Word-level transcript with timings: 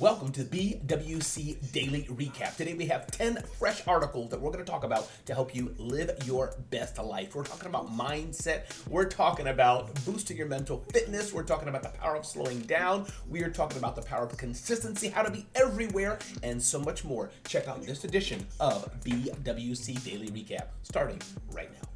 Welcome 0.00 0.32
to 0.32 0.42
BWC 0.42 1.70
Daily 1.70 2.02
Recap. 2.10 2.56
Today 2.56 2.74
we 2.74 2.86
have 2.86 3.06
10 3.06 3.40
fresh 3.56 3.86
articles 3.86 4.28
that 4.30 4.40
we're 4.40 4.50
going 4.50 4.64
to 4.64 4.68
talk 4.68 4.82
about 4.82 5.08
to 5.26 5.34
help 5.34 5.54
you 5.54 5.72
live 5.78 6.10
your 6.26 6.52
best 6.70 6.98
life. 6.98 7.36
We're 7.36 7.44
talking 7.44 7.68
about 7.68 7.96
mindset. 7.96 8.64
We're 8.88 9.04
talking 9.04 9.46
about 9.46 9.94
boosting 10.04 10.36
your 10.36 10.48
mental 10.48 10.84
fitness. 10.92 11.32
We're 11.32 11.44
talking 11.44 11.68
about 11.68 11.84
the 11.84 11.90
power 11.90 12.16
of 12.16 12.26
slowing 12.26 12.62
down. 12.62 13.06
We 13.30 13.44
are 13.44 13.50
talking 13.50 13.78
about 13.78 13.94
the 13.94 14.02
power 14.02 14.24
of 14.24 14.36
consistency, 14.36 15.06
how 15.10 15.22
to 15.22 15.30
be 15.30 15.46
everywhere, 15.54 16.18
and 16.42 16.60
so 16.60 16.80
much 16.80 17.04
more. 17.04 17.30
Check 17.46 17.68
out 17.68 17.80
this 17.80 18.02
edition 18.02 18.44
of 18.58 18.92
BWC 19.04 20.02
Daily 20.04 20.28
Recap 20.30 20.66
starting 20.82 21.20
right 21.52 21.70
now. 21.72 21.93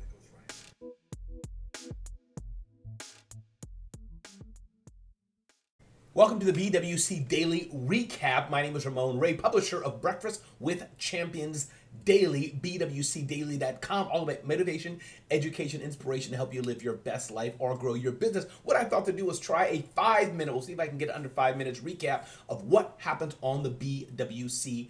Welcome 6.18 6.40
to 6.40 6.50
the 6.50 6.70
BWC 6.70 7.28
Daily 7.28 7.70
Recap. 7.72 8.50
My 8.50 8.60
name 8.60 8.74
is 8.74 8.84
Ramon 8.84 9.20
Ray, 9.20 9.34
publisher 9.34 9.84
of 9.84 10.00
Breakfast 10.02 10.42
with 10.58 10.84
Champions 10.98 11.68
Daily, 12.04 12.58
BWCDaily.com, 12.60 14.08
all 14.10 14.24
about 14.24 14.44
motivation, 14.44 14.98
education, 15.30 15.80
inspiration 15.80 16.32
to 16.32 16.36
help 16.36 16.52
you 16.52 16.60
live 16.60 16.82
your 16.82 16.94
best 16.94 17.30
life 17.30 17.54
or 17.60 17.78
grow 17.78 17.94
your 17.94 18.10
business. 18.10 18.46
What 18.64 18.76
I 18.76 18.82
thought 18.82 19.04
to 19.04 19.12
do 19.12 19.26
was 19.26 19.38
try 19.38 19.66
a 19.66 19.82
five 19.94 20.34
minute, 20.34 20.52
we'll 20.52 20.60
see 20.60 20.72
if 20.72 20.80
I 20.80 20.88
can 20.88 20.98
get 20.98 21.14
under 21.14 21.28
five 21.28 21.56
minutes 21.56 21.78
recap 21.78 22.24
of 22.48 22.64
what 22.64 22.96
happens 22.98 23.36
on 23.40 23.62
the 23.62 23.70
BWC 23.70 24.88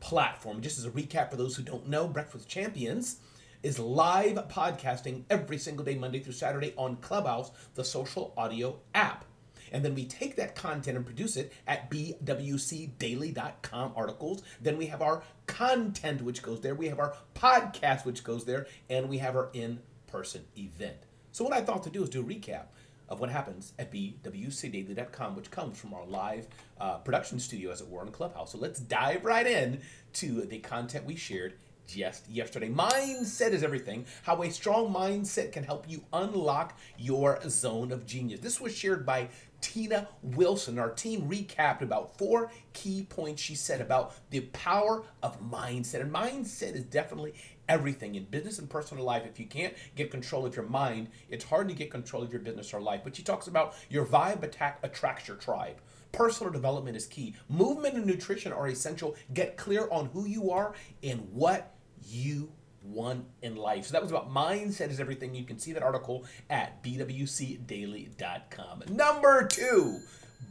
platform. 0.00 0.62
Just 0.62 0.80
as 0.80 0.84
a 0.84 0.90
recap 0.90 1.30
for 1.30 1.36
those 1.36 1.54
who 1.54 1.62
don't 1.62 1.88
know, 1.88 2.08
Breakfast 2.08 2.48
Champions 2.48 3.18
is 3.62 3.78
live 3.78 4.34
podcasting 4.48 5.22
every 5.30 5.58
single 5.58 5.84
day, 5.84 5.94
Monday 5.94 6.18
through 6.18 6.32
Saturday 6.32 6.74
on 6.76 6.96
Clubhouse, 6.96 7.52
the 7.76 7.84
social 7.84 8.34
audio 8.36 8.80
app. 8.96 9.24
And 9.72 9.84
then 9.84 9.94
we 9.94 10.04
take 10.04 10.36
that 10.36 10.54
content 10.54 10.96
and 10.96 11.06
produce 11.06 11.36
it 11.36 11.52
at 11.66 11.90
bwcdaily.com 11.90 13.92
articles. 13.96 14.42
Then 14.60 14.78
we 14.78 14.86
have 14.86 15.02
our 15.02 15.22
content, 15.46 16.22
which 16.22 16.42
goes 16.42 16.60
there. 16.60 16.74
We 16.74 16.88
have 16.88 16.98
our 16.98 17.14
podcast, 17.34 18.04
which 18.04 18.24
goes 18.24 18.44
there. 18.44 18.66
And 18.88 19.08
we 19.08 19.18
have 19.18 19.36
our 19.36 19.50
in 19.52 19.80
person 20.06 20.44
event. 20.56 20.96
So, 21.32 21.44
what 21.44 21.52
I 21.52 21.60
thought 21.60 21.82
to 21.82 21.90
do 21.90 22.02
is 22.02 22.08
do 22.08 22.20
a 22.20 22.24
recap 22.24 22.66
of 23.08 23.20
what 23.20 23.30
happens 23.30 23.72
at 23.78 23.92
bwcdaily.com, 23.92 25.36
which 25.36 25.50
comes 25.50 25.78
from 25.78 25.94
our 25.94 26.04
live 26.06 26.48
uh, 26.80 26.98
production 26.98 27.38
studio, 27.38 27.70
as 27.70 27.80
it 27.80 27.88
were, 27.88 28.00
in 28.00 28.06
the 28.06 28.12
Clubhouse. 28.12 28.52
So, 28.52 28.58
let's 28.58 28.80
dive 28.80 29.24
right 29.24 29.46
in 29.46 29.80
to 30.14 30.42
the 30.42 30.58
content 30.58 31.04
we 31.04 31.16
shared 31.16 31.54
just 31.86 32.28
yesterday. 32.28 32.68
Mindset 32.68 33.52
is 33.52 33.62
everything. 33.62 34.06
How 34.22 34.42
a 34.42 34.50
strong 34.50 34.92
mindset 34.92 35.52
can 35.52 35.64
help 35.64 35.88
you 35.88 36.04
unlock 36.12 36.78
your 36.98 37.40
zone 37.48 37.92
of 37.92 38.06
genius. 38.06 38.40
This 38.40 38.60
was 38.60 38.76
shared 38.76 39.06
by 39.06 39.28
Tina 39.60 40.08
Wilson. 40.22 40.78
Our 40.78 40.90
team 40.90 41.28
recapped 41.28 41.82
about 41.82 42.18
four 42.18 42.50
key 42.72 43.04
points 43.08 43.42
she 43.42 43.54
said 43.54 43.80
about 43.80 44.14
the 44.30 44.40
power 44.40 45.04
of 45.22 45.40
mindset. 45.40 46.00
And 46.00 46.12
mindset 46.12 46.74
is 46.74 46.84
definitely 46.84 47.34
everything 47.68 48.14
in 48.14 48.24
business 48.24 48.58
and 48.58 48.70
personal 48.70 49.04
life. 49.04 49.24
If 49.26 49.40
you 49.40 49.46
can't 49.46 49.74
get 49.94 50.10
control 50.10 50.46
of 50.46 50.54
your 50.54 50.66
mind, 50.66 51.08
it's 51.28 51.44
hard 51.44 51.68
to 51.68 51.74
get 51.74 51.90
control 51.90 52.22
of 52.22 52.32
your 52.32 52.42
business 52.42 52.72
or 52.72 52.80
life. 52.80 53.00
But 53.04 53.16
she 53.16 53.22
talks 53.22 53.46
about 53.46 53.74
your 53.90 54.04
vibe 54.04 54.42
attack 54.42 54.78
attracts 54.82 55.28
your 55.28 55.36
tribe. 55.36 55.80
Personal 56.12 56.52
development 56.52 56.96
is 56.96 57.06
key. 57.06 57.34
Movement 57.48 57.94
and 57.94 58.06
nutrition 58.06 58.52
are 58.52 58.68
essential. 58.68 59.16
Get 59.34 59.56
clear 59.56 59.88
on 59.90 60.06
who 60.06 60.26
you 60.26 60.50
are 60.50 60.74
and 61.02 61.28
what 61.32 61.75
you 62.06 62.50
want 62.82 63.24
in 63.42 63.56
life. 63.56 63.86
So 63.86 63.92
that 63.92 64.02
was 64.02 64.10
about 64.10 64.32
mindset 64.32 64.90
is 64.90 65.00
everything. 65.00 65.34
You 65.34 65.44
can 65.44 65.58
see 65.58 65.72
that 65.72 65.82
article 65.82 66.24
at 66.48 66.82
bwcdaily.com. 66.82 68.84
Number 68.88 69.46
two, 69.46 70.00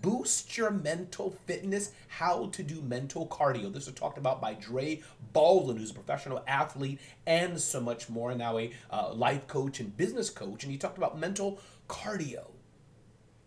boost 0.01 0.57
your 0.57 0.71
mental 0.71 1.37
fitness, 1.45 1.91
how 2.07 2.47
to 2.47 2.63
do 2.63 2.81
mental 2.81 3.27
cardio. 3.27 3.71
This 3.71 3.85
was 3.85 3.95
talked 3.95 4.17
about 4.17 4.41
by 4.41 4.53
Dre 4.53 5.01
Baldwin, 5.33 5.77
who's 5.77 5.91
a 5.91 5.95
professional 5.95 6.43
athlete 6.47 6.99
and 7.25 7.59
so 7.59 7.79
much 7.79 8.09
more, 8.09 8.33
now 8.35 8.57
a 8.57 8.71
uh, 8.91 9.13
life 9.13 9.47
coach 9.47 9.79
and 9.79 9.95
business 9.95 10.29
coach. 10.29 10.63
And 10.63 10.71
he 10.71 10.77
talked 10.77 10.97
about 10.97 11.17
mental 11.17 11.59
cardio. 11.87 12.51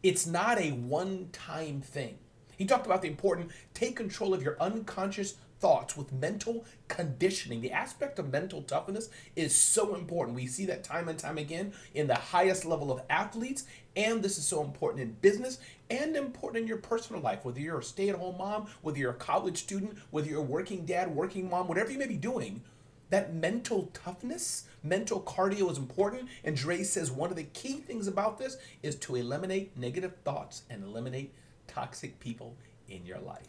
It's 0.02 0.26
not 0.26 0.58
a 0.58 0.70
one 0.70 1.28
time 1.32 1.80
thing. 1.80 2.18
He 2.56 2.66
talked 2.66 2.86
about 2.86 3.02
the 3.02 3.08
important 3.08 3.50
take 3.74 3.96
control 3.96 4.34
of 4.34 4.42
your 4.42 4.56
unconscious 4.60 5.34
thoughts 5.60 5.96
with 5.96 6.12
mental 6.12 6.64
conditioning. 6.88 7.60
The 7.60 7.72
aspect 7.72 8.18
of 8.18 8.32
mental 8.32 8.62
toughness 8.62 9.10
is 9.36 9.54
so 9.54 9.94
important. 9.94 10.36
We 10.36 10.46
see 10.46 10.66
that 10.66 10.84
time 10.84 11.08
and 11.08 11.18
time 11.18 11.38
again 11.38 11.72
in 11.94 12.06
the 12.06 12.14
highest 12.14 12.64
level 12.64 12.92
of 12.92 13.02
athletes, 13.10 13.64
and 13.96 14.22
this 14.22 14.38
is 14.38 14.46
so 14.46 14.62
important 14.62 15.02
in 15.02 15.12
business 15.20 15.58
and 15.90 16.16
important 16.16 16.62
in 16.62 16.68
your 16.68 16.78
personal 16.78 17.20
life, 17.22 17.44
whether 17.44 17.60
you're 17.60 17.78
a 17.78 17.82
stay 17.82 18.08
at 18.08 18.16
home 18.16 18.38
mom, 18.38 18.68
whether 18.82 18.98
you're 18.98 19.10
a 19.10 19.14
college 19.14 19.58
student, 19.58 19.96
whether 20.10 20.28
you're 20.28 20.40
a 20.40 20.42
working 20.42 20.84
dad, 20.84 21.14
working 21.14 21.50
mom, 21.50 21.68
whatever 21.68 21.90
you 21.90 21.98
may 21.98 22.06
be 22.06 22.16
doing. 22.16 22.62
That 23.10 23.32
mental 23.32 23.90
toughness, 23.94 24.64
mental 24.82 25.22
cardio 25.22 25.70
is 25.70 25.78
important. 25.78 26.28
And 26.44 26.54
Dre 26.54 26.82
says 26.82 27.10
one 27.10 27.30
of 27.30 27.36
the 27.36 27.44
key 27.44 27.78
things 27.78 28.06
about 28.06 28.38
this 28.38 28.58
is 28.82 28.96
to 28.96 29.16
eliminate 29.16 29.74
negative 29.78 30.12
thoughts 30.24 30.64
and 30.68 30.84
eliminate 30.84 31.32
toxic 31.66 32.20
people 32.20 32.54
in 32.86 33.06
your 33.06 33.18
life. 33.18 33.48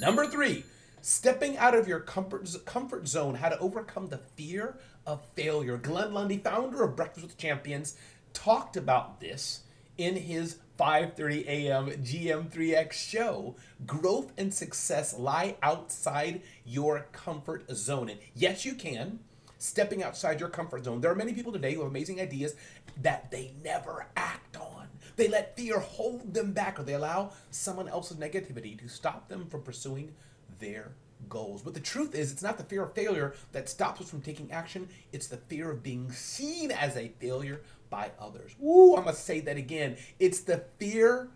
Number 0.00 0.28
three, 0.28 0.64
Stepping 1.00 1.56
out 1.56 1.74
of 1.74 1.86
your 1.86 2.00
comfort, 2.00 2.48
comfort 2.64 3.06
zone, 3.06 3.36
how 3.36 3.48
to 3.48 3.58
overcome 3.58 4.08
the 4.08 4.18
fear 4.36 4.78
of 5.06 5.24
failure. 5.34 5.76
Glenn 5.76 6.12
Lundy, 6.12 6.38
founder 6.38 6.82
of 6.82 6.96
Breakfast 6.96 7.26
with 7.26 7.38
Champions, 7.38 7.96
talked 8.32 8.76
about 8.76 9.20
this 9.20 9.62
in 9.96 10.16
his 10.16 10.58
5:30 10.78 11.46
a.m. 11.46 11.86
GM3X 11.90 12.92
show. 12.92 13.56
Growth 13.86 14.32
and 14.36 14.52
success 14.52 15.16
lie 15.16 15.56
outside 15.62 16.42
your 16.64 17.06
comfort 17.12 17.64
zone. 17.72 18.08
And 18.08 18.20
yes, 18.34 18.64
you 18.64 18.74
can. 18.74 19.20
Stepping 19.58 20.02
outside 20.04 20.38
your 20.38 20.48
comfort 20.48 20.84
zone. 20.84 21.00
There 21.00 21.10
are 21.10 21.16
many 21.16 21.32
people 21.32 21.52
today 21.52 21.74
who 21.74 21.80
have 21.80 21.90
amazing 21.90 22.20
ideas 22.20 22.54
that 23.02 23.30
they 23.30 23.52
never 23.64 24.06
act 24.16 24.56
on. 24.56 24.86
They 25.16 25.26
let 25.26 25.56
fear 25.56 25.80
hold 25.80 26.32
them 26.32 26.52
back 26.52 26.78
or 26.78 26.84
they 26.84 26.94
allow 26.94 27.32
someone 27.50 27.88
else's 27.88 28.18
negativity 28.18 28.78
to 28.78 28.88
stop 28.88 29.28
them 29.28 29.46
from 29.46 29.62
pursuing 29.62 30.14
their 30.58 30.92
goals. 31.28 31.62
But 31.62 31.74
the 31.74 31.80
truth 31.80 32.14
is, 32.14 32.32
it's 32.32 32.42
not 32.42 32.58
the 32.58 32.64
fear 32.64 32.84
of 32.84 32.94
failure 32.94 33.34
that 33.52 33.68
stops 33.68 34.00
us 34.00 34.10
from 34.10 34.22
taking 34.22 34.52
action, 34.52 34.88
it's 35.12 35.26
the 35.26 35.36
fear 35.36 35.70
of 35.70 35.82
being 35.82 36.10
seen 36.12 36.70
as 36.70 36.96
a 36.96 37.08
failure 37.20 37.62
by 37.90 38.10
others. 38.20 38.54
Woo, 38.58 38.96
I'm 38.96 39.04
to 39.04 39.12
say 39.12 39.40
that 39.40 39.56
again. 39.56 39.96
It's 40.18 40.40
the 40.40 40.64
fear 40.78 41.28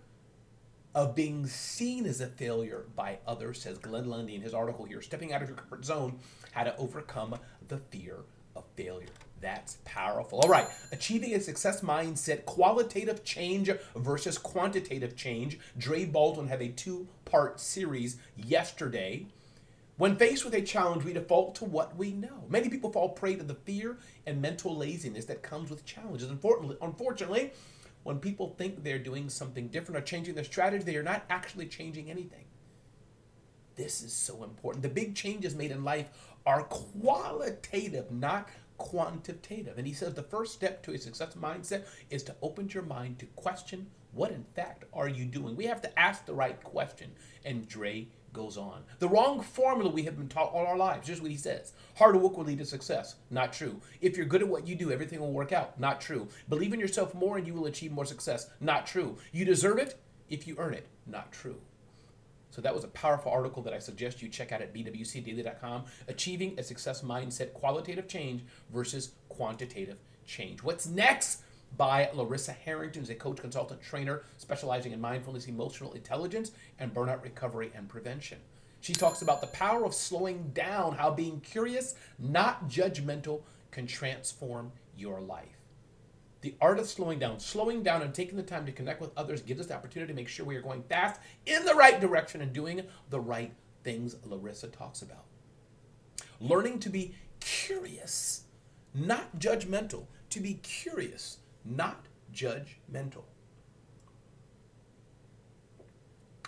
of 0.94 1.14
being 1.14 1.46
seen 1.46 2.06
as 2.06 2.20
a 2.20 2.26
failure 2.26 2.84
by 2.94 3.18
others, 3.26 3.62
says 3.62 3.78
Glenn 3.78 4.08
Lundy 4.08 4.34
in 4.34 4.42
his 4.42 4.52
article 4.52 4.84
here, 4.84 5.00
Stepping 5.00 5.32
Out 5.32 5.42
of 5.42 5.48
Your 5.48 5.56
Comfort 5.56 5.84
Zone 5.84 6.18
How 6.52 6.64
to 6.64 6.76
Overcome 6.76 7.36
the 7.68 7.78
Fear 7.78 8.18
of 8.54 8.64
Failure. 8.76 9.08
That's 9.42 9.78
powerful. 9.84 10.38
All 10.40 10.48
right, 10.48 10.68
achieving 10.92 11.34
a 11.34 11.40
success 11.40 11.80
mindset, 11.82 12.44
qualitative 12.44 13.24
change 13.24 13.70
versus 13.96 14.38
quantitative 14.38 15.16
change. 15.16 15.58
Dre 15.76 16.04
Baldwin 16.04 16.46
had 16.46 16.62
a 16.62 16.68
two 16.68 17.08
part 17.24 17.58
series 17.60 18.18
yesterday. 18.36 19.26
When 19.96 20.16
faced 20.16 20.44
with 20.44 20.54
a 20.54 20.62
challenge, 20.62 21.04
we 21.04 21.12
default 21.12 21.56
to 21.56 21.64
what 21.64 21.96
we 21.96 22.12
know. 22.12 22.44
Many 22.48 22.68
people 22.68 22.92
fall 22.92 23.10
prey 23.10 23.34
to 23.34 23.42
the 23.42 23.54
fear 23.54 23.98
and 24.26 24.40
mental 24.40 24.76
laziness 24.76 25.24
that 25.26 25.42
comes 25.42 25.70
with 25.70 25.84
challenges. 25.84 26.30
Unfortunately, 26.30 27.52
when 28.04 28.18
people 28.20 28.54
think 28.56 28.82
they're 28.82 28.98
doing 28.98 29.28
something 29.28 29.68
different 29.68 30.00
or 30.00 30.04
changing 30.04 30.34
their 30.34 30.44
strategy, 30.44 30.84
they 30.84 30.96
are 30.96 31.02
not 31.02 31.24
actually 31.28 31.66
changing 31.66 32.10
anything. 32.10 32.44
This 33.74 34.02
is 34.02 34.12
so 34.12 34.44
important. 34.44 34.82
The 34.82 34.88
big 34.88 35.14
changes 35.14 35.54
made 35.54 35.70
in 35.70 35.84
life 35.84 36.10
are 36.44 36.64
qualitative, 36.64 38.10
not 38.10 38.48
quantitative. 38.82 39.78
And 39.78 39.86
he 39.86 39.92
says 39.92 40.14
the 40.14 40.22
first 40.22 40.52
step 40.52 40.82
to 40.82 40.92
a 40.92 40.98
success 40.98 41.34
mindset 41.34 41.84
is 42.10 42.22
to 42.24 42.34
open 42.42 42.68
your 42.68 42.82
mind 42.82 43.18
to 43.20 43.26
question 43.26 43.86
what 44.12 44.30
in 44.30 44.44
fact 44.54 44.84
are 44.92 45.08
you 45.08 45.24
doing? 45.24 45.56
We 45.56 45.64
have 45.66 45.80
to 45.82 45.98
ask 45.98 46.26
the 46.26 46.34
right 46.34 46.62
question. 46.62 47.12
And 47.44 47.66
Dre 47.66 48.08
goes 48.32 48.56
on. 48.56 48.82
The 48.98 49.08
wrong 49.08 49.40
formula 49.40 49.90
we 49.90 50.02
have 50.02 50.18
been 50.18 50.28
taught 50.28 50.52
all 50.52 50.66
our 50.66 50.76
lives. 50.76 51.06
Here's 51.06 51.20
what 51.20 51.30
he 51.30 51.36
says 51.36 51.72
Hard 51.96 52.16
work 52.16 52.36
will 52.36 52.44
lead 52.44 52.58
to 52.58 52.66
success. 52.66 53.14
Not 53.30 53.52
true. 53.52 53.80
If 54.00 54.16
you're 54.16 54.26
good 54.26 54.42
at 54.42 54.48
what 54.48 54.66
you 54.66 54.74
do, 54.74 54.92
everything 54.92 55.20
will 55.20 55.32
work 55.32 55.52
out. 55.52 55.80
Not 55.80 56.00
true. 56.00 56.28
Believe 56.48 56.72
in 56.74 56.80
yourself 56.80 57.14
more 57.14 57.38
and 57.38 57.46
you 57.46 57.54
will 57.54 57.66
achieve 57.66 57.92
more 57.92 58.04
success. 58.04 58.50
Not 58.60 58.86
true. 58.86 59.16
You 59.32 59.44
deserve 59.44 59.78
it 59.78 59.98
if 60.28 60.46
you 60.46 60.56
earn 60.58 60.74
it. 60.74 60.86
Not 61.06 61.32
true. 61.32 61.60
So 62.52 62.60
that 62.60 62.74
was 62.74 62.84
a 62.84 62.88
powerful 62.88 63.32
article 63.32 63.62
that 63.62 63.72
I 63.72 63.78
suggest 63.78 64.20
you 64.20 64.28
check 64.28 64.52
out 64.52 64.60
at 64.60 64.74
bwcdaily.com. 64.74 65.84
Achieving 66.06 66.58
a 66.58 66.62
Success 66.62 67.00
Mindset 67.00 67.54
Qualitative 67.54 68.06
Change 68.06 68.44
versus 68.70 69.12
Quantitative 69.30 69.96
Change. 70.26 70.62
What's 70.62 70.86
next? 70.86 71.40
By 71.78 72.10
Larissa 72.12 72.52
Harrington, 72.52 73.00
who's 73.00 73.08
a 73.08 73.14
coach, 73.14 73.38
consultant, 73.38 73.80
trainer 73.80 74.24
specializing 74.36 74.92
in 74.92 75.00
mindfulness, 75.00 75.46
emotional 75.46 75.94
intelligence, 75.94 76.52
and 76.78 76.92
burnout 76.92 77.22
recovery 77.22 77.72
and 77.74 77.88
prevention. 77.88 78.36
She 78.82 78.92
talks 78.92 79.22
about 79.22 79.40
the 79.40 79.46
power 79.46 79.86
of 79.86 79.94
slowing 79.94 80.50
down, 80.52 80.94
how 80.96 81.10
being 81.10 81.40
curious, 81.40 81.94
not 82.18 82.68
judgmental, 82.68 83.40
can 83.70 83.86
transform 83.86 84.72
your 84.94 85.22
life. 85.22 85.61
The 86.42 86.54
art 86.60 86.78
of 86.78 86.86
slowing 86.88 87.18
down. 87.18 87.40
Slowing 87.40 87.82
down 87.82 88.02
and 88.02 88.12
taking 88.12 88.36
the 88.36 88.42
time 88.42 88.66
to 88.66 88.72
connect 88.72 89.00
with 89.00 89.12
others 89.16 89.42
gives 89.42 89.60
us 89.60 89.66
the 89.68 89.74
opportunity 89.74 90.12
to 90.12 90.16
make 90.16 90.28
sure 90.28 90.44
we 90.44 90.56
are 90.56 90.62
going 90.62 90.82
fast 90.82 91.20
in 91.46 91.64
the 91.64 91.74
right 91.74 92.00
direction 92.00 92.42
and 92.42 92.52
doing 92.52 92.82
the 93.10 93.20
right 93.20 93.52
things 93.84 94.16
Larissa 94.24 94.68
talks 94.68 95.02
about. 95.02 95.24
Learning 96.40 96.78
to 96.80 96.90
be 96.90 97.14
curious, 97.40 98.44
not 98.94 99.38
judgmental. 99.38 100.06
To 100.30 100.40
be 100.40 100.54
curious, 100.54 101.38
not 101.64 102.06
judgmental. 102.34 103.24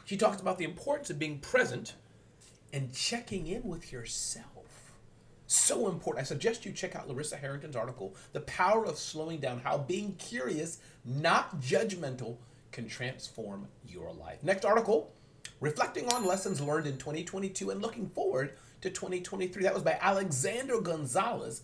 She 0.05 0.17
talks 0.17 0.40
about 0.40 0.58
the 0.58 0.64
importance 0.64 1.11
of 1.11 1.19
being 1.19 1.38
present 1.38 1.94
and 2.73 2.93
checking 2.93 3.47
in 3.47 3.62
with 3.62 3.93
yourself. 3.93 4.54
So 5.46 5.88
important. 5.88 6.23
I 6.23 6.26
suggest 6.26 6.64
you 6.64 6.73
check 6.73 6.96
out 6.96 7.08
Larissa 7.08 7.37
Harrington's 7.37 7.76
article, 7.76 8.14
The 8.32 8.41
Power 8.41 8.87
of 8.87 8.99
Slowing 8.99 9.41
Down 9.41 9.61
How 9.61 9.79
Being 9.79 10.14
Curious, 10.14 10.79
Not 11.05 11.61
Judgmental, 11.61 12.37
Can 12.73 12.88
Transform 12.88 13.69
Your 13.87 14.12
Life. 14.12 14.43
Next 14.43 14.64
article, 14.64 15.12
Reflecting 15.61 16.12
on 16.12 16.25
Lessons 16.25 16.61
Learned 16.61 16.87
in 16.87 16.96
2022 16.96 17.70
and 17.70 17.82
Looking 17.82 18.08
Forward 18.11 18.55
to 18.81 18.91
2023. 18.91 19.62
That 19.62 19.75
was 19.75 19.82
by 19.82 19.99
Alexander 20.00 20.81
Gonzalez. 20.81 21.62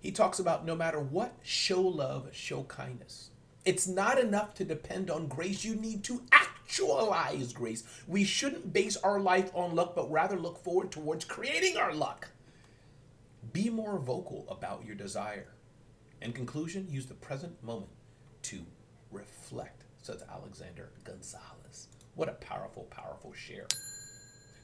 He 0.00 0.10
talks 0.10 0.38
about 0.38 0.66
no 0.66 0.74
matter 0.74 1.00
what, 1.00 1.34
show 1.42 1.80
love, 1.80 2.28
show 2.32 2.64
kindness. 2.64 3.30
It's 3.64 3.86
not 3.86 4.18
enough 4.18 4.54
to 4.54 4.64
depend 4.64 5.10
on 5.10 5.26
grace. 5.26 5.64
You 5.64 5.74
need 5.74 6.04
to 6.04 6.22
actualize 6.32 7.52
grace. 7.52 7.84
We 8.06 8.24
shouldn't 8.24 8.72
base 8.72 8.96
our 8.98 9.18
life 9.18 9.50
on 9.54 9.74
luck, 9.74 9.94
but 9.94 10.10
rather 10.10 10.36
look 10.36 10.62
forward 10.62 10.90
towards 10.90 11.24
creating 11.24 11.76
our 11.78 11.94
luck. 11.94 12.28
Be 13.54 13.70
more 13.70 13.98
vocal 14.00 14.44
about 14.50 14.84
your 14.84 14.96
desire. 14.96 15.54
In 16.20 16.32
conclusion, 16.32 16.88
use 16.90 17.06
the 17.06 17.14
present 17.14 17.62
moment 17.62 17.92
to 18.42 18.66
reflect, 19.12 19.84
says 20.02 20.24
Alexander 20.28 20.90
Gonzalez. 21.04 21.86
What 22.16 22.28
a 22.28 22.32
powerful, 22.32 22.82
powerful 22.90 23.32
share. 23.32 23.68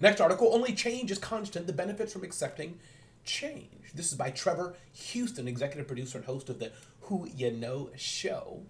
Next 0.00 0.20
article 0.20 0.52
Only 0.52 0.72
change 0.72 1.12
is 1.12 1.19
constant. 1.19 1.69
The 1.69 1.72
benefits 1.72 2.12
from 2.12 2.25
accepting 2.25 2.81
change. 3.25 3.92
This 3.94 4.10
is 4.10 4.19
by 4.19 4.31
Trevor 4.31 4.75
Houston, 4.93 5.46
executive 5.46 5.86
producer 5.86 6.19
and 6.19 6.26
host 6.26 6.48
of 6.48 6.58
the 6.58 6.72
Who 7.02 7.28
You 7.32 7.52
Know 7.52 7.90
show. 7.96 8.62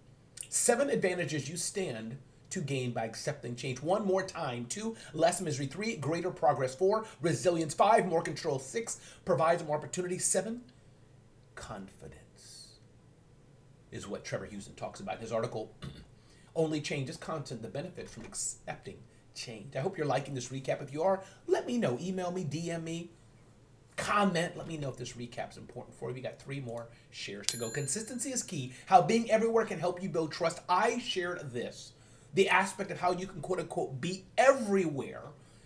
Seven 0.50 0.90
advantages 0.90 1.48
you 1.48 1.56
stand 1.56 2.18
to 2.50 2.60
gain 2.60 2.92
by 2.92 3.04
accepting 3.04 3.56
change. 3.56 3.80
One 3.80 4.06
more 4.06 4.22
time. 4.22 4.66
Two, 4.66 4.96
less 5.12 5.40
misery. 5.40 5.66
Three, 5.66 5.96
greater 5.96 6.30
progress. 6.30 6.74
Four, 6.74 7.06
resilience. 7.20 7.74
Five, 7.74 8.06
more 8.06 8.22
control. 8.22 8.58
Six, 8.58 9.00
provides 9.24 9.64
more 9.64 9.76
opportunity. 9.76 10.18
Seven, 10.18 10.62
confidence 11.54 12.78
is 13.90 14.06
what 14.06 14.24
Trevor 14.24 14.46
Houston 14.46 14.74
talks 14.74 15.00
about 15.00 15.16
in 15.16 15.22
his 15.22 15.32
article. 15.32 15.74
Only 16.56 16.80
change 16.80 17.08
is 17.08 17.16
constant. 17.16 17.62
The 17.62 17.68
benefit 17.68 18.08
from 18.08 18.24
accepting 18.24 18.98
change. 19.34 19.76
I 19.76 19.80
hope 19.80 19.96
you're 19.96 20.06
liking 20.06 20.34
this 20.34 20.48
recap. 20.48 20.82
If 20.82 20.92
you 20.92 21.02
are, 21.02 21.22
let 21.46 21.66
me 21.66 21.78
know. 21.78 21.96
Email 22.00 22.30
me, 22.30 22.44
DM 22.44 22.82
me, 22.82 23.10
comment. 23.96 24.56
Let 24.56 24.66
me 24.66 24.76
know 24.76 24.88
if 24.88 24.96
this 24.96 25.12
recap 25.12 25.52
is 25.52 25.56
important 25.56 25.94
for 25.96 26.08
you. 26.08 26.14
We 26.14 26.20
got 26.20 26.40
three 26.40 26.60
more 26.60 26.88
shares 27.10 27.46
to 27.48 27.56
go. 27.56 27.70
Consistency 27.70 28.30
is 28.30 28.42
key. 28.42 28.72
How 28.86 29.02
being 29.02 29.30
everywhere 29.30 29.64
can 29.64 29.78
help 29.78 30.02
you 30.02 30.08
build 30.08 30.32
trust. 30.32 30.60
I 30.68 30.98
shared 30.98 31.52
this. 31.52 31.92
The 32.34 32.48
aspect 32.48 32.90
of 32.90 33.00
how 33.00 33.12
you 33.12 33.26
can 33.26 33.40
quote 33.40 33.60
unquote 33.60 34.00
be 34.00 34.24
everywhere. 34.38 35.22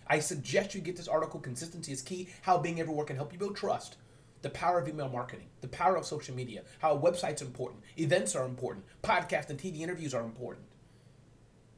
I 0.07 0.19
suggest 0.19 0.75
you 0.75 0.81
get 0.81 0.97
this 0.97 1.07
article. 1.07 1.39
Consistency 1.39 1.91
is 1.91 2.01
key. 2.01 2.29
How 2.41 2.57
being 2.57 2.79
everywhere 2.79 3.05
can 3.05 3.15
help 3.15 3.33
you 3.33 3.39
build 3.39 3.55
trust. 3.55 3.97
The 4.41 4.49
power 4.51 4.79
of 4.79 4.87
email 4.87 5.09
marketing, 5.09 5.47
the 5.61 5.67
power 5.67 5.95
of 5.95 6.05
social 6.05 6.35
media, 6.35 6.61
how 6.77 6.95
website's 6.95 7.41
important, 7.41 7.81
events 7.97 8.35
are 8.35 8.45
important, 8.45 8.85
podcast 9.01 9.49
and 9.49 9.57
TV 9.57 9.79
interviews 9.79 10.13
are 10.13 10.21
important, 10.21 10.67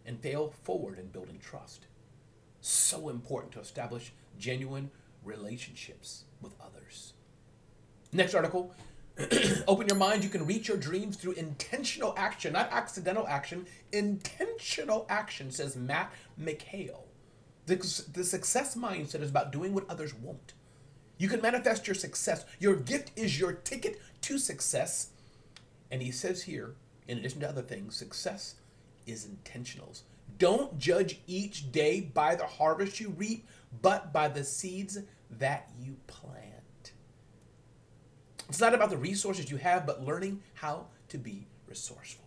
and 0.06 0.20
fail 0.20 0.54
forward 0.64 1.00
in 1.00 1.08
building 1.08 1.40
trust. 1.40 1.88
So 2.60 3.08
important 3.08 3.54
to 3.54 3.62
establish 3.62 4.12
genuine 4.38 4.92
relationships 5.24 6.26
with 6.42 6.56
others. 6.60 7.14
Next 8.12 8.36
article 8.36 8.74
Open 9.68 9.88
your 9.88 9.98
mind. 9.98 10.24
You 10.24 10.30
can 10.30 10.46
reach 10.46 10.68
your 10.68 10.78
dreams 10.78 11.18
through 11.18 11.34
intentional 11.34 12.14
action, 12.18 12.54
not 12.54 12.72
accidental 12.72 13.28
action. 13.28 13.66
Intentional 13.92 15.06
action, 15.10 15.52
says 15.52 15.76
Matt 15.76 16.14
McHale. 16.40 17.02
The, 17.66 17.76
the 18.14 18.24
success 18.24 18.76
mindset 18.76 19.22
is 19.22 19.30
about 19.30 19.52
doing 19.52 19.74
what 19.74 19.90
others 19.90 20.14
won't. 20.14 20.54
You 21.18 21.28
can 21.28 21.42
manifest 21.42 21.88
your 21.88 21.96
success. 21.96 22.46
Your 22.60 22.76
gift 22.76 23.12
is 23.16 23.40
your 23.40 23.54
ticket 23.54 24.00
to 24.22 24.38
success. 24.38 25.10
And 25.90 26.02
he 26.02 26.12
says 26.12 26.44
here, 26.44 26.76
in 27.08 27.18
addition 27.18 27.42
to 27.42 27.50
other 27.50 27.62
things, 27.62 27.96
success 27.96 28.56
is 29.08 29.28
intentionals. 29.28 30.02
Don't 30.38 30.78
judge 30.78 31.20
each 31.26 31.72
day 31.72 32.02
by 32.02 32.36
the 32.36 32.46
harvest 32.46 33.00
you 33.00 33.10
reap, 33.18 33.48
but 33.82 34.14
by 34.14 34.28
the 34.28 34.44
seeds 34.44 35.00
that 35.40 35.70
you 35.82 35.96
plant. 36.06 36.57
It's 38.50 38.62
not 38.62 38.74
about 38.74 38.90
the 38.90 38.98
resources 38.98 39.52
you 39.52 39.58
have, 39.58 39.86
but 39.86 40.06
learning 40.06 40.42
how 40.54 40.86
to 41.10 41.18
be 41.18 41.48
resourceful. 41.68 42.24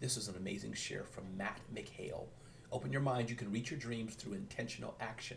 This 0.00 0.16
is 0.16 0.26
an 0.26 0.36
amazing 0.36 0.72
share 0.72 1.04
from 1.04 1.36
Matt 1.36 1.60
McHale. 1.74 2.24
Open 2.72 2.90
your 2.90 3.02
mind. 3.02 3.28
You 3.28 3.36
can 3.36 3.52
reach 3.52 3.70
your 3.70 3.78
dreams 3.78 4.14
through 4.14 4.32
intentional 4.32 4.94
action. 5.00 5.36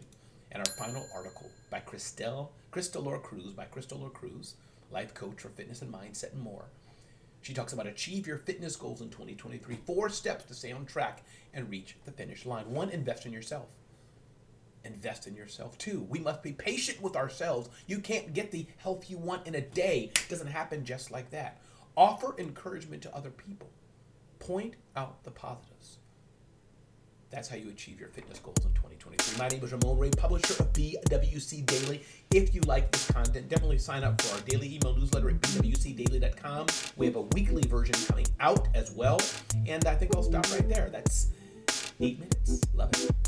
And 0.53 0.65
our 0.65 0.73
final 0.75 1.05
article 1.13 1.49
by 1.69 1.81
Christelle, 1.81 2.49
Crystal 2.71 3.03
Cruz, 3.19 3.51
by 3.51 3.65
Crystal 3.65 3.97
Cruz, 4.11 4.55
life 4.91 5.13
coach 5.13 5.41
for 5.41 5.49
fitness 5.49 5.81
and 5.81 5.93
mindset 5.93 6.31
and 6.31 6.41
more. 6.41 6.65
She 7.41 7.53
talks 7.53 7.73
about 7.73 7.87
achieve 7.87 8.25
your 8.25 8.37
fitness 8.37 8.77
goals 8.77 9.01
in 9.01 9.09
2023. 9.09 9.75
Four 9.85 10.07
steps 10.07 10.45
to 10.45 10.53
stay 10.53 10.71
on 10.71 10.85
track 10.85 11.23
and 11.53 11.69
reach 11.69 11.97
the 12.05 12.11
finish 12.11 12.45
line. 12.45 12.71
One, 12.71 12.89
invest 12.89 13.25
in 13.25 13.33
yourself. 13.33 13.65
Invest 14.85 15.27
in 15.27 15.35
yourself. 15.35 15.77
too. 15.77 16.05
we 16.09 16.19
must 16.19 16.43
be 16.43 16.51
patient 16.51 17.01
with 17.01 17.15
ourselves. 17.15 17.69
You 17.87 17.99
can't 17.99 18.33
get 18.33 18.51
the 18.51 18.65
health 18.77 19.09
you 19.09 19.17
want 19.17 19.47
in 19.47 19.55
a 19.55 19.61
day. 19.61 20.11
It 20.15 20.25
doesn't 20.29 20.47
happen 20.47 20.83
just 20.83 21.11
like 21.11 21.29
that. 21.31 21.61
Offer 21.95 22.35
encouragement 22.37 23.01
to 23.03 23.15
other 23.15 23.29
people. 23.29 23.69
Point 24.39 24.73
out 24.95 25.23
the 25.23 25.31
positives. 25.31 25.97
That's 27.33 27.49
how 27.49 27.55
you 27.55 27.69
achieve 27.69 27.99
your 27.99 28.09
fitness 28.09 28.37
goals 28.37 28.63
in 28.63 28.73
2023. 28.73 29.39
My 29.39 29.47
name 29.47 29.63
is 29.63 29.71
Ramon 29.71 29.97
Ray, 29.97 30.11
publisher 30.11 30.53
of 30.61 30.71
BWC 30.71 31.65
Daily. 31.65 32.03
If 32.29 32.53
you 32.53 32.61
like 32.61 32.91
this 32.91 33.09
content, 33.09 33.49
definitely 33.49 33.79
sign 33.79 34.03
up 34.03 34.21
for 34.21 34.35
our 34.35 34.41
daily 34.41 34.75
email 34.75 34.95
newsletter 34.95 35.31
at 35.31 35.41
bwcdaily.com. 35.41 36.67
We 36.95 37.07
have 37.07 37.15
a 37.15 37.21
weekly 37.21 37.63
version 37.63 37.95
coming 38.05 38.27
out 38.39 38.67
as 38.75 38.91
well. 38.91 39.19
And 39.65 39.83
I 39.85 39.95
think 39.95 40.15
I'll 40.15 40.21
stop 40.21 40.51
right 40.51 40.69
there. 40.69 40.89
That's 40.91 41.31
eight 41.99 42.19
minutes. 42.19 42.61
Love 42.75 42.91
it. 42.93 43.22